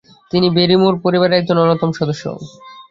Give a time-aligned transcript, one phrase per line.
[0.31, 2.23] তিনি ব্যারিমোর পরিবারের একজন অন্যতম সদস্য।